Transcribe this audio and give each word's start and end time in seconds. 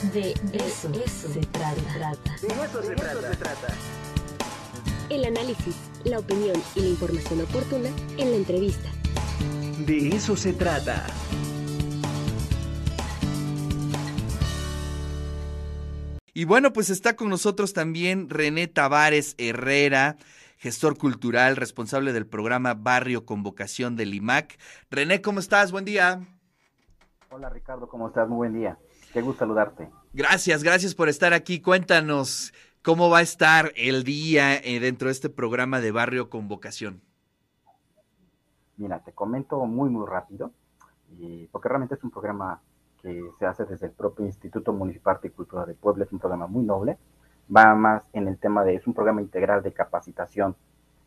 De 0.00 0.32
eso, 0.54 0.90
se, 1.28 1.40
trata. 1.40 1.74
De 2.40 2.48
eso, 2.48 2.82
se, 2.82 2.94
trata. 2.94 3.74
El 5.10 5.26
análisis, 5.26 5.76
la 6.04 6.20
opinión 6.20 6.56
y 6.74 6.80
la 6.80 6.88
información 6.88 7.42
oportuna 7.42 7.90
en 8.16 8.30
la 8.30 8.36
entrevista. 8.38 8.88
De 9.86 10.08
eso 10.08 10.36
se 10.36 10.54
trata. 10.54 11.06
Y 16.32 16.46
bueno, 16.46 16.72
pues 16.72 16.88
está 16.88 17.14
con 17.14 17.28
nosotros 17.28 17.74
también 17.74 18.30
René 18.30 18.68
Tavares 18.68 19.34
Herrera, 19.36 20.16
gestor 20.56 20.96
cultural, 20.96 21.56
responsable 21.56 22.14
del 22.14 22.26
programa 22.26 22.72
Barrio 22.72 23.26
Convocación 23.26 23.96
del 23.96 24.14
IMAC. 24.14 24.58
René, 24.90 25.20
¿cómo 25.20 25.40
estás? 25.40 25.72
Buen 25.72 25.84
día. 25.84 26.26
Hola 27.28 27.50
Ricardo, 27.50 27.86
¿cómo 27.86 28.08
estás? 28.08 28.26
Muy 28.26 28.38
buen 28.38 28.54
día. 28.54 28.78
Qué 29.12 29.22
gusto 29.22 29.40
saludarte. 29.40 29.90
Gracias, 30.12 30.62
gracias 30.62 30.94
por 30.94 31.08
estar 31.08 31.32
aquí. 31.32 31.60
Cuéntanos 31.60 32.52
cómo 32.82 33.10
va 33.10 33.18
a 33.18 33.22
estar 33.22 33.72
el 33.76 34.04
día 34.04 34.56
eh, 34.56 34.80
dentro 34.80 35.06
de 35.06 35.12
este 35.12 35.28
programa 35.28 35.80
de 35.80 35.90
Barrio 35.92 36.30
Convocación. 36.30 37.02
Mira, 38.76 39.00
te 39.00 39.12
comento 39.12 39.64
muy, 39.66 39.90
muy 39.90 40.06
rápido, 40.06 40.52
porque 41.52 41.68
realmente 41.68 41.96
es 41.96 42.04
un 42.04 42.10
programa 42.10 42.62
que 43.02 43.22
se 43.38 43.46
hace 43.46 43.64
desde 43.64 43.86
el 43.86 43.92
propio 43.92 44.24
Instituto 44.24 44.72
Municipal 44.72 45.18
de 45.22 45.30
Cultura 45.30 45.66
de 45.66 45.74
Puebla, 45.74 46.04
es 46.04 46.12
un 46.12 46.18
programa 46.18 46.46
muy 46.46 46.64
noble, 46.64 46.98
va 47.54 47.74
más 47.74 48.02
en 48.12 48.28
el 48.28 48.38
tema 48.38 48.64
de, 48.64 48.74
es 48.76 48.86
un 48.86 48.94
programa 48.94 49.20
integral 49.20 49.62
de 49.62 49.72
capacitación 49.72 50.56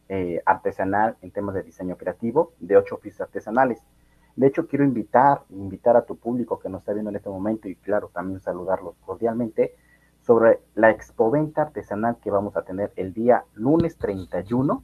eh, 0.10 0.42
artesanal 0.46 1.18
en 1.22 1.32
temas 1.32 1.56
de 1.56 1.64
diseño 1.64 1.98
creativo 1.98 2.54
de 2.60 2.78
ocho 2.78 2.96
oficios 2.96 3.22
artesanales. 3.22 3.80
De 4.36 4.48
hecho, 4.48 4.68
quiero 4.68 4.84
invitar, 4.84 5.44
invitar 5.50 5.96
a 5.96 6.06
tu 6.06 6.18
público 6.18 6.60
que 6.60 6.70
nos 6.70 6.82
está 6.82 6.94
viendo 6.94 7.10
en 7.10 7.18
este 7.18 7.30
momento 7.30 7.68
y 7.68 7.76
claro, 7.76 8.10
también 8.14 8.40
saludarlos 8.40 8.96
cordialmente 9.06 9.76
sobre 10.22 10.60
la 10.74 10.90
expoventa 10.90 11.64
artesanal 11.64 12.18
que 12.18 12.32
vamos 12.32 12.58
a 12.58 12.64
tener 12.64 12.92
el 12.96 13.14
día 13.14 13.44
lunes 13.54 13.98
31 13.98 14.84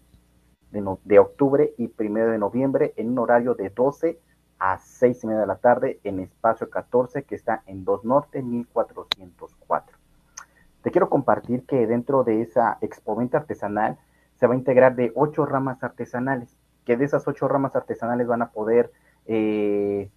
de, 0.71 0.97
de 1.03 1.19
octubre 1.19 1.73
y 1.77 1.87
primero 1.87 2.31
de 2.31 2.37
noviembre 2.37 2.93
en 2.97 3.09
un 3.09 3.19
horario 3.19 3.55
de 3.55 3.69
12 3.69 4.19
a 4.59 4.77
6 4.77 5.23
y 5.23 5.27
media 5.27 5.41
de 5.41 5.47
la 5.47 5.55
tarde 5.55 5.99
en 6.03 6.19
espacio 6.19 6.69
14 6.69 7.23
que 7.23 7.35
está 7.35 7.63
en 7.65 7.85
2 7.85 8.05
Norte 8.05 8.43
1404. 8.43 9.97
Te 10.83 10.91
quiero 10.91 11.09
compartir 11.09 11.65
que 11.65 11.87
dentro 11.87 12.23
de 12.23 12.41
esa 12.41 12.77
expoventa 12.81 13.37
artesanal 13.37 13.97
se 14.35 14.47
va 14.47 14.53
a 14.53 14.57
integrar 14.57 14.95
de 14.95 15.11
ocho 15.15 15.45
ramas 15.45 15.83
artesanales, 15.83 16.57
que 16.85 16.97
de 16.97 17.05
esas 17.05 17.27
ocho 17.27 17.47
ramas 17.47 17.75
artesanales 17.75 18.27
van 18.27 18.41
a 18.41 18.51
poder 18.51 18.91
eh, 19.31 20.09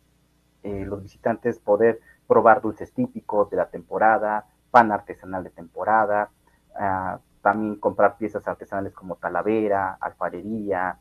eh, 0.62 0.84
los 0.86 1.02
visitantes 1.02 1.58
poder 1.58 2.00
probar 2.26 2.62
dulces 2.62 2.94
típicos 2.94 3.50
de 3.50 3.58
la 3.58 3.66
temporada, 3.66 4.46
pan 4.70 4.90
artesanal 4.90 5.44
de 5.44 5.50
temporada, 5.50 6.30
ah, 6.74 7.18
también 7.42 7.76
comprar 7.76 8.16
piezas 8.16 8.48
artesanales 8.48 8.94
como 8.94 9.16
talavera, 9.16 9.98
alfarería, 10.00 10.96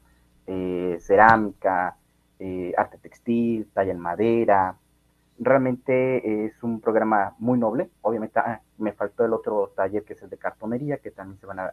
eh, 0.45 0.97
cerámica, 0.99 1.95
arte 2.75 2.97
textil, 2.97 3.69
talla 3.73 3.91
en 3.93 3.99
madera. 3.99 4.75
Realmente 5.39 6.45
es 6.45 6.61
un 6.63 6.81
programa 6.81 7.35
muy 7.39 7.57
noble. 7.57 7.91
Obviamente 8.01 8.39
ah, 8.39 8.59
me 8.77 8.91
faltó 8.91 9.23
el 9.23 9.31
otro 9.31 9.71
taller 9.73 10.03
que 10.03 10.13
es 10.13 10.21
el 10.21 10.29
de 10.29 10.37
cartonería, 10.37 10.97
que 10.97 11.11
también 11.11 11.39
se 11.39 11.45
van 11.45 11.59
a, 11.59 11.71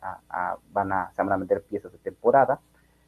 van 0.73 0.93
a, 0.93 1.11
se 1.17 1.23
van 1.23 1.33
a 1.33 1.37
vender 1.37 1.63
piezas 1.63 1.91
de 1.91 1.99
temporada. 1.99 2.61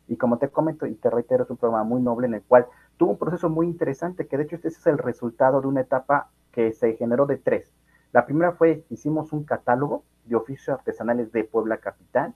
Y 0.08 0.16
como 0.16 0.38
te 0.38 0.48
comento 0.48 0.86
y 0.86 0.96
te 0.96 1.10
reitero, 1.10 1.44
es 1.44 1.50
un 1.50 1.58
programa 1.58 1.84
muy 1.84 2.02
noble 2.02 2.26
en 2.26 2.34
el 2.34 2.42
cual 2.42 2.66
tuvo 3.00 3.12
un 3.12 3.18
proceso 3.18 3.48
muy 3.48 3.66
interesante, 3.66 4.26
que 4.26 4.36
de 4.36 4.42
hecho 4.42 4.56
este 4.56 4.68
es 4.68 4.86
el 4.86 4.98
resultado 4.98 5.62
de 5.62 5.66
una 5.66 5.80
etapa 5.80 6.28
que 6.52 6.74
se 6.74 6.96
generó 6.96 7.24
de 7.24 7.38
tres. 7.38 7.72
La 8.12 8.26
primera 8.26 8.52
fue, 8.52 8.84
hicimos 8.90 9.32
un 9.32 9.44
catálogo 9.44 10.04
de 10.26 10.36
oficios 10.36 10.68
artesanales 10.68 11.32
de 11.32 11.44
Puebla 11.44 11.78
Capital, 11.78 12.34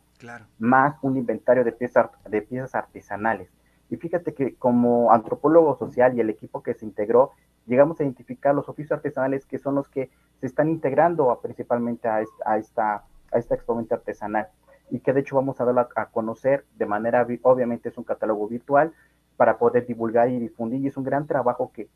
más 0.58 0.96
un 1.02 1.18
inventario 1.18 1.64
de 1.64 1.72
piezas, 1.72 2.08
de 2.26 2.40
piezas 2.40 2.74
artesanales. 2.74 3.50
Y 3.91 3.97
fíjate 3.97 4.32
que 4.32 4.54
como 4.54 5.12
antropólogo 5.12 5.76
social 5.76 6.16
y 6.16 6.20
el 6.20 6.30
equipo 6.30 6.62
que 6.62 6.72
se 6.72 6.86
integró, 6.86 7.32
llegamos 7.66 8.00
a 8.00 8.04
identificar 8.04 8.54
los 8.54 8.66
oficios 8.66 8.92
artesanales 8.92 9.44
que 9.44 9.58
son 9.58 9.74
los 9.74 9.91
que 9.91 10.08
se 10.41 10.47
están 10.47 10.70
integrando 10.70 11.38
principalmente 11.42 12.08
a 12.08 12.22
esta, 12.22 12.50
a 12.50 12.56
esta, 12.56 13.04
a 13.32 13.38
esta 13.38 13.54
exponente 13.54 13.92
artesanal 13.92 14.48
y 14.91 15.00
que 15.00 15.12
de 15.12 15.20
hecho 15.20 15.36
vamos 15.36 15.60
a 15.60 15.64
dar 15.64 15.88
a 15.97 16.06
conocer 16.06 16.64
de 16.76 16.86
manera, 16.86 17.26
obviamente 17.42 17.88
es 17.88 17.98
un 17.98 18.04
catálogo 18.04 18.48
virtual, 18.48 18.92
para 19.37 19.59
poder 19.59 19.87
divulgar 19.87 20.28
y 20.28 20.39
difundir. 20.39 20.81
Y 20.81 20.89
es 20.89 20.97
un 20.97 21.05
gran 21.05 21.27
trabajo 21.27 21.71
que, 21.72 21.89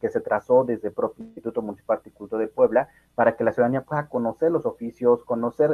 que 0.00 0.08
se 0.08 0.20
trazó 0.20 0.64
desde 0.64 0.88
el 0.88 0.94
propio 0.94 1.24
Instituto 1.24 1.62
Municipal 1.62 2.00
de 2.04 2.10
Cultura 2.10 2.40
de 2.40 2.48
Puebla 2.48 2.88
para 3.14 3.36
que 3.36 3.44
la 3.44 3.52
ciudadanía 3.52 3.82
pueda 3.82 4.08
conocer 4.08 4.50
los 4.50 4.66
oficios, 4.66 5.24
conocer 5.24 5.70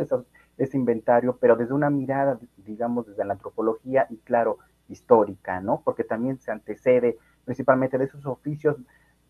ese 0.59 0.77
inventario, 0.77 1.39
pero 1.41 1.57
desde 1.57 1.75
una 1.75 1.91
mirada, 1.91 2.39
digamos, 2.59 3.07
desde 3.07 3.25
la 3.25 3.35
antropología 3.35 4.07
y, 4.11 4.19
claro, 4.19 4.59
histórica, 4.89 5.61
¿no? 5.61 5.83
Porque 5.85 6.05
también 6.05 6.39
se 6.39 6.51
antecede 6.51 7.19
principalmente 7.45 7.99
de 7.99 8.05
esos 8.05 8.27
oficios 8.27 8.77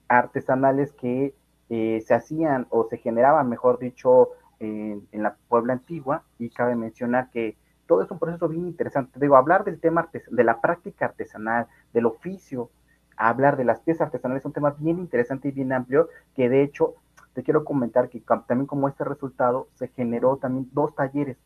artesanales 0.08 0.92
que 0.92 1.34
eh, 1.68 2.02
se 2.06 2.14
hacían 2.14 2.66
o 2.70 2.84
se 2.84 2.98
generaban, 2.98 3.48
mejor 3.48 3.78
dicho, 3.78 4.30
en, 4.60 5.06
en 5.12 5.22
la 5.22 5.36
Puebla 5.48 5.74
antigua. 5.74 6.24
Y 6.38 6.50
cabe 6.50 6.74
mencionar 6.74 7.30
que 7.30 7.56
todo 7.86 8.02
es 8.02 8.10
un 8.10 8.18
proceso 8.18 8.48
bien 8.48 8.66
interesante. 8.66 9.18
Digo, 9.20 9.36
hablar 9.36 9.64
del 9.64 9.80
tema 9.80 10.08
de 10.30 10.44
la 10.44 10.60
práctica 10.60 11.06
artesanal, 11.06 11.66
del 11.92 12.06
oficio, 12.06 12.70
hablar 13.16 13.56
de 13.56 13.64
las 13.64 13.80
piezas 13.80 14.06
artesanales 14.06 14.42
es 14.42 14.46
un 14.46 14.52
tema 14.52 14.74
bien 14.78 14.98
interesante 14.98 15.48
y 15.48 15.52
bien 15.52 15.72
amplio, 15.72 16.08
que 16.34 16.48
de 16.48 16.62
hecho 16.62 16.94
te 17.32 17.42
quiero 17.42 17.64
comentar 17.64 18.08
que 18.08 18.20
también 18.20 18.66
como 18.66 18.88
este 18.88 19.04
resultado 19.04 19.68
se 19.74 19.88
generó 19.88 20.36
también 20.36 20.68
dos 20.72 20.94
talleres. 20.94 21.36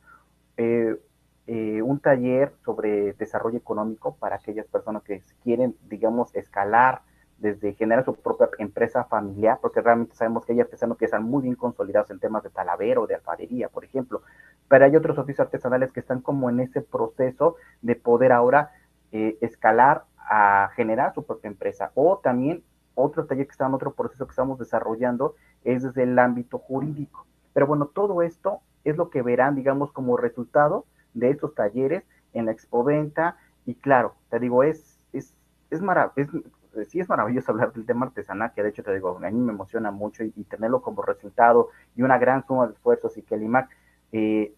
Eh, 0.57 0.97
eh, 1.47 1.83
un 1.83 1.99
taller 1.99 2.53
sobre 2.65 3.15
desarrollo 3.15 3.59
económico 3.59 4.15
para 4.15 4.37
aquellas 4.37 4.67
personas 4.67 5.03
que 5.03 5.23
quieren, 5.43 5.75
digamos, 5.89 6.33
escalar 6.37 7.03
desde 7.39 7.73
generar 7.73 8.05
su 8.05 8.15
propia 8.15 8.49
empresa 8.59 9.05
familiar, 9.05 9.59
porque 9.61 9.81
realmente 9.81 10.15
sabemos 10.15 10.45
que 10.45 10.53
hay 10.53 10.61
artesanos 10.61 10.97
que 10.97 11.07
están 11.07 11.25
muy 11.25 11.43
bien 11.43 11.57
consolidados 11.57 12.11
en 12.11 12.21
temas 12.21 12.43
de 12.45 12.51
talavero, 12.51 13.07
de 13.07 13.17
alfarería, 13.17 13.69
por 13.69 13.85
ejemplo, 13.85 14.23
pero 14.71 14.85
hay 14.85 14.95
otros 14.95 15.19
oficios 15.19 15.41
artesanales 15.41 15.91
que 15.91 15.99
están 15.99 16.21
como 16.21 16.49
en 16.49 16.61
ese 16.61 16.81
proceso 16.81 17.57
de 17.83 17.97
poder 17.97 18.31
ahora 18.31 18.71
eh, 19.11 19.37
escalar 19.41 20.05
a 20.17 20.71
generar 20.77 21.13
su 21.13 21.25
propia 21.25 21.49
empresa. 21.49 21.91
O 21.97 22.19
también 22.19 22.63
otro 22.95 23.27
taller 23.27 23.47
que 23.47 23.51
está 23.51 23.67
en 23.67 23.75
otro 23.75 23.95
proceso 23.95 24.27
que 24.27 24.31
estamos 24.31 24.61
desarrollando 24.61 25.35
es 25.65 25.83
desde 25.83 26.05
el 26.05 26.17
ámbito 26.21 26.59
jurídico. 26.59 27.27
Pero 27.53 27.67
bueno, 27.67 27.87
todo 27.87 28.23
esto 28.23 28.61
es 28.85 28.97
lo 28.97 29.11
que 29.11 29.23
verán, 29.23 29.57
digamos, 29.57 29.91
como 29.91 30.17
resultado 30.17 30.85
de 31.15 31.31
estos 31.31 31.53
talleres 31.57 32.05
en 32.33 32.47
la 32.47 32.53
expoventa. 32.53 33.39
Y 33.67 33.75
claro, 33.75 34.15
te 34.29 34.39
digo, 34.39 34.63
es, 34.63 35.05
es, 35.13 35.35
es 35.71 35.83
maravilloso 35.83 36.49
sí 36.89 37.01
es 37.01 37.09
maravilloso 37.09 37.51
hablar 37.51 37.73
del 37.73 37.85
tema 37.85 38.07
artesanal, 38.07 38.53
que 38.55 38.63
de 38.63 38.69
hecho 38.69 38.85
te 38.85 38.95
digo, 38.95 39.19
a 39.21 39.31
mí 39.31 39.41
me 39.41 39.53
emociona 39.53 39.91
mucho 39.91 40.23
y, 40.23 40.31
tenerlo 40.45 40.81
como 40.81 41.03
resultado 41.03 41.71
y 41.97 42.03
una 42.03 42.19
gran 42.19 42.47
suma 42.47 42.69
de 42.69 42.75
esfuerzos 42.75 43.17
y 43.17 43.23
que 43.23 43.35
el 43.35 43.43
IMAC 43.43 43.69
eh, 44.13 44.55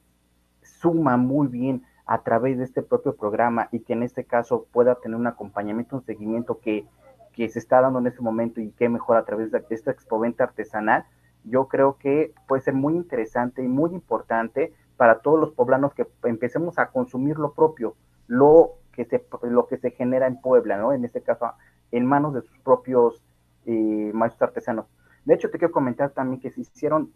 suma 0.62 1.16
muy 1.16 1.48
bien 1.48 1.82
a 2.06 2.22
través 2.22 2.58
de 2.58 2.64
este 2.64 2.82
propio 2.82 3.14
programa 3.14 3.68
y 3.72 3.80
que 3.80 3.92
en 3.92 4.02
este 4.02 4.24
caso 4.24 4.66
pueda 4.72 4.96
tener 4.96 5.16
un 5.16 5.26
acompañamiento, 5.26 5.96
un 5.96 6.04
seguimiento 6.04 6.58
que, 6.60 6.86
que 7.32 7.48
se 7.48 7.58
está 7.58 7.80
dando 7.80 7.98
en 7.98 8.06
este 8.06 8.20
momento 8.20 8.60
y 8.60 8.70
que 8.72 8.88
mejor 8.88 9.16
a 9.16 9.24
través 9.24 9.50
de 9.50 9.64
esta 9.70 9.90
expoventa 9.90 10.44
artesanal, 10.44 11.04
yo 11.44 11.68
creo 11.68 11.96
que 11.98 12.34
puede 12.46 12.62
ser 12.62 12.74
muy 12.74 12.94
interesante 12.94 13.62
y 13.62 13.68
muy 13.68 13.92
importante 13.92 14.72
para 14.96 15.20
todos 15.20 15.40
los 15.40 15.52
poblanos 15.52 15.94
que 15.94 16.06
empecemos 16.24 16.78
a 16.78 16.90
consumir 16.90 17.38
lo 17.38 17.54
propio, 17.54 17.96
lo 18.26 18.74
que 18.92 19.04
se, 19.04 19.24
lo 19.42 19.66
que 19.66 19.78
se 19.78 19.90
genera 19.90 20.26
en 20.26 20.40
Puebla, 20.40 20.76
¿no? 20.76 20.92
En 20.92 21.04
este 21.04 21.22
caso, 21.22 21.52
en 21.90 22.06
manos 22.06 22.34
de 22.34 22.42
sus 22.42 22.58
propios 22.58 23.22
eh, 23.66 24.10
maestros 24.14 24.48
artesanos. 24.48 24.86
De 25.24 25.34
hecho, 25.34 25.50
te 25.50 25.58
quiero 25.58 25.72
comentar 25.72 26.10
también 26.10 26.40
que 26.40 26.50
se 26.50 26.62
hicieron, 26.62 27.12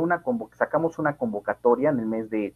una 0.00 0.22
sacamos 0.52 0.98
una 0.98 1.16
convocatoria 1.16 1.90
en 1.90 1.98
el 1.98 2.06
mes 2.06 2.30
de 2.30 2.54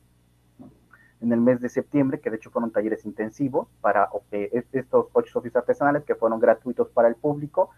en 1.20 1.32
el 1.32 1.40
mes 1.40 1.60
de 1.60 1.68
septiembre, 1.68 2.18
que 2.18 2.30
de 2.30 2.36
hecho 2.36 2.50
fueron 2.50 2.70
talleres 2.70 3.04
intensivos 3.04 3.68
para 3.82 4.08
eh, 4.32 4.64
estos 4.72 5.08
ocho 5.12 5.38
oficios 5.38 5.60
artesanales 5.60 6.04
que 6.04 6.14
fueron 6.14 6.40
gratuitos 6.40 6.88
para 6.88 7.08
el 7.08 7.14
público. 7.14 7.70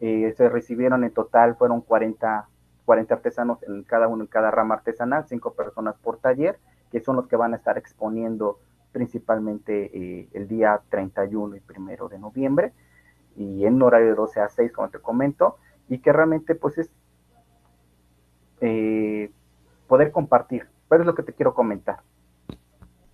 Eh, 0.00 0.34
se 0.36 0.48
recibieron 0.48 1.04
en 1.04 1.12
total, 1.12 1.54
fueron 1.56 1.80
40, 1.80 2.48
40 2.84 3.14
artesanos 3.14 3.62
en 3.62 3.84
cada 3.84 4.08
uno, 4.08 4.24
en 4.24 4.28
cada 4.28 4.50
rama 4.50 4.74
artesanal, 4.74 5.26
cinco 5.28 5.54
personas 5.54 5.96
por 5.96 6.18
taller, 6.18 6.58
que 6.90 7.00
son 7.00 7.16
los 7.16 7.28
que 7.28 7.36
van 7.36 7.54
a 7.54 7.56
estar 7.58 7.78
exponiendo 7.78 8.58
principalmente 8.90 9.90
eh, 9.96 10.28
el 10.32 10.48
día 10.48 10.80
31 10.88 11.56
y 11.56 11.60
primero 11.60 12.08
de 12.08 12.18
noviembre 12.18 12.72
y 13.36 13.64
en 13.64 13.80
horario 13.80 14.08
de 14.08 14.14
12 14.14 14.40
a 14.40 14.48
6, 14.48 14.72
como 14.72 14.88
te 14.88 14.98
comento, 14.98 15.58
y 15.88 15.98
que 15.98 16.12
realmente 16.12 16.54
pues 16.54 16.78
es 16.78 16.90
eh, 18.60 19.30
poder 19.86 20.12
compartir. 20.12 20.66
Pero 20.88 21.02
es 21.02 21.06
lo 21.06 21.14
que 21.14 21.22
te 21.22 21.32
quiero 21.32 21.54
comentar. 21.54 22.00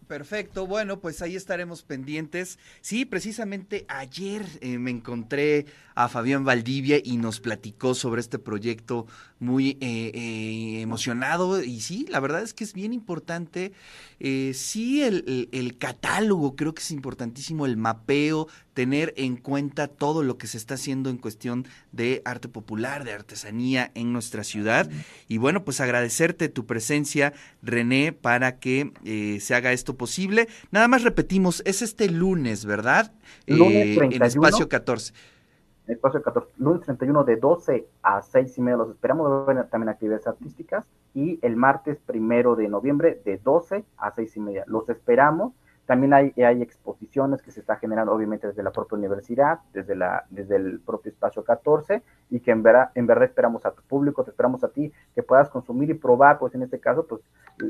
Perfecto, 0.06 0.66
bueno, 0.66 1.00
pues 1.00 1.22
ahí 1.22 1.34
estaremos 1.34 1.82
pendientes. 1.82 2.58
Sí, 2.82 3.06
precisamente 3.06 3.86
ayer 3.88 4.44
eh, 4.60 4.78
me 4.78 4.90
encontré 4.90 5.64
a 5.94 6.08
Fabián 6.08 6.44
Valdivia 6.44 6.98
y 7.02 7.16
nos 7.16 7.40
platicó 7.40 7.94
sobre 7.94 8.20
este 8.20 8.38
proyecto 8.38 9.06
muy 9.38 9.78
eh, 9.80 10.82
emocionado 10.82 11.62
y 11.62 11.80
sí, 11.80 12.06
la 12.10 12.20
verdad 12.20 12.42
es 12.42 12.52
que 12.52 12.64
es 12.64 12.74
bien 12.74 12.92
importante. 12.92 13.72
sí, 14.20 15.02
el, 15.02 15.48
el 15.50 15.78
catálogo, 15.78 16.54
creo 16.54 16.74
que 16.74 16.82
es 16.82 16.90
importantísimo, 16.90 17.64
el 17.64 17.78
mapeo, 17.78 18.46
tener 18.74 19.14
en 19.16 19.36
cuenta 19.36 19.88
todo 19.88 20.22
lo 20.22 20.36
que 20.36 20.46
se 20.46 20.58
está 20.58 20.74
haciendo 20.74 21.08
en 21.08 21.16
cuestión 21.16 21.64
de 21.92 22.20
arte 22.24 22.48
popular, 22.48 23.04
de 23.04 23.12
artesanía 23.12 23.90
en 23.94 24.12
nuestra 24.12 24.44
ciudad. 24.44 24.90
Y 25.28 25.38
bueno, 25.38 25.64
pues 25.64 25.80
agradecerte 25.80 26.48
tu 26.48 26.66
presencia, 26.66 27.32
René, 27.62 28.12
para 28.12 28.58
que 28.58 29.38
se 29.40 29.54
haga 29.54 29.72
esto 29.72 29.96
posible. 29.96 30.48
Nada 30.70 30.88
más 30.88 31.04
repetimos, 31.04 31.62
es 31.64 31.82
este 31.82 32.10
lunes, 32.10 32.66
¿verdad? 32.66 33.12
Lunes 33.46 33.96
31, 33.96 34.16
en 34.16 34.22
espacio 34.22 34.68
14. 34.68 35.14
Espacio 35.86 36.22
14, 36.22 36.50
lunes 36.58 36.82
31 36.82 37.24
de 37.24 37.36
12 37.36 37.86
a 38.02 38.22
6 38.22 38.56
y 38.56 38.60
media 38.62 38.78
los 38.78 38.90
esperamos, 38.90 39.46
también 39.70 39.90
actividades 39.90 40.26
artísticas 40.26 40.86
y 41.14 41.38
el 41.42 41.56
martes 41.56 41.98
primero 42.06 42.56
de 42.56 42.68
noviembre 42.68 43.20
de 43.24 43.36
12 43.36 43.84
a 43.98 44.14
6 44.14 44.36
y 44.36 44.40
media. 44.40 44.64
Los 44.66 44.88
esperamos. 44.88 45.52
También 45.86 46.14
hay, 46.14 46.32
hay 46.42 46.62
exposiciones 46.62 47.42
que 47.42 47.50
se 47.50 47.60
está 47.60 47.76
generando 47.76 48.12
obviamente 48.12 48.46
desde 48.46 48.62
la 48.62 48.72
propia 48.72 48.96
universidad, 48.96 49.60
desde, 49.72 49.94
la, 49.94 50.24
desde 50.30 50.56
el 50.56 50.80
propio 50.80 51.12
espacio 51.12 51.44
14 51.44 52.02
y 52.30 52.40
que 52.40 52.50
en 52.52 52.62
verdad, 52.62 52.90
en 52.94 53.06
verdad 53.06 53.24
esperamos 53.24 53.66
a 53.66 53.72
tu 53.72 53.82
público, 53.82 54.24
te 54.24 54.30
esperamos 54.30 54.64
a 54.64 54.68
ti 54.68 54.92
que 55.14 55.22
puedas 55.22 55.50
consumir 55.50 55.90
y 55.90 55.94
probar, 55.94 56.38
pues 56.38 56.54
en 56.54 56.62
este 56.62 56.80
caso, 56.80 57.06
pues 57.06 57.20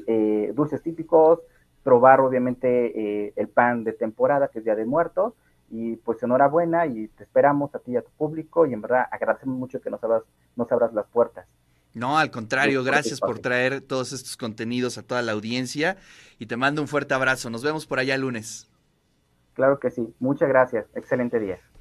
eh, 0.06 0.52
dulces 0.55 0.81
típicos, 0.82 1.40
probar 1.82 2.20
obviamente 2.20 3.26
eh, 3.26 3.32
el 3.34 3.49
pan 3.49 3.82
de 3.82 3.93
temporada, 3.93 4.49
que 4.49 4.60
es 4.60 4.64
Día 4.64 4.76
de 4.76 4.84
Muertos, 4.84 5.34
y 5.70 5.96
pues 5.96 6.22
enhorabuena 6.22 6.87
y 6.87 7.08
te 7.08 7.25
esperamos 7.25 7.75
a 7.75 7.81
ti 7.81 7.93
y 7.93 7.96
a 7.96 8.02
tu 8.02 8.10
público 8.12 8.64
y 8.64 8.72
en 8.72 8.81
verdad 8.81 9.06
agradecemos 9.10 9.58
mucho 9.58 9.81
que 9.81 9.90
nos 9.90 10.02
abras, 10.05 10.22
nos 10.55 10.70
abras 10.70 10.93
las 10.94 11.06
puertas. 11.06 11.33
No, 12.05 12.19
al 12.19 12.31
contrario, 12.31 12.85
gracias 12.85 13.19
por 13.19 13.39
traer 13.39 13.81
todos 13.81 14.12
estos 14.12 14.37
contenidos 14.37 14.99
a 14.99 15.03
toda 15.03 15.23
la 15.23 15.33
audiencia 15.33 15.97
y 16.39 16.45
te 16.45 16.55
mando 16.55 16.83
un 16.83 16.87
fuerte 16.87 17.15
abrazo. 17.15 17.49
Nos 17.49 17.62
vemos 17.62 17.87
por 17.87 17.99
allá 17.99 18.15
el 18.15 18.21
lunes. 18.21 18.69
Claro 19.55 19.81
que 19.81 19.91
sí, 19.91 20.15
muchas 20.19 20.51
gracias, 20.51 20.85
excelente 20.95 21.41
día. 21.41 21.61